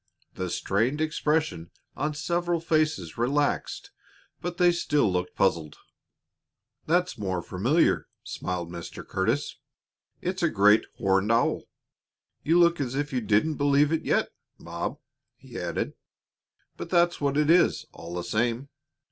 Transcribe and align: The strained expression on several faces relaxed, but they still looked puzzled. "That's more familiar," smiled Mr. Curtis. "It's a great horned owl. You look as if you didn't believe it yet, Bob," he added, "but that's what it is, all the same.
The 0.33 0.49
strained 0.49 0.99
expression 0.99 1.69
on 1.95 2.15
several 2.15 2.59
faces 2.59 3.19
relaxed, 3.19 3.91
but 4.41 4.57
they 4.57 4.71
still 4.71 5.11
looked 5.13 5.35
puzzled. 5.35 5.77
"That's 6.87 7.19
more 7.19 7.43
familiar," 7.43 8.07
smiled 8.23 8.71
Mr. 8.71 9.07
Curtis. 9.07 9.57
"It's 10.19 10.41
a 10.41 10.49
great 10.49 10.85
horned 10.97 11.31
owl. 11.31 11.65
You 12.41 12.57
look 12.59 12.81
as 12.81 12.95
if 12.95 13.13
you 13.13 13.21
didn't 13.21 13.57
believe 13.57 13.91
it 13.91 14.03
yet, 14.03 14.31
Bob," 14.59 14.97
he 15.35 15.59
added, 15.59 15.93
"but 16.77 16.89
that's 16.89 17.21
what 17.21 17.37
it 17.37 17.51
is, 17.51 17.85
all 17.91 18.15
the 18.15 18.23
same. 18.23 18.69